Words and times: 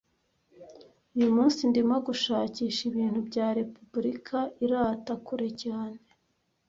(Uyu 1.15 1.29
munsi 1.35 1.59
ndimo 1.71 1.95
gushakisha 2.07 2.81
ibintu 2.91 3.19
bya 3.29 3.47
repubulika 3.57 4.37
irata 4.63 5.13
kure 5.25 5.49
cyane.) 5.63 6.01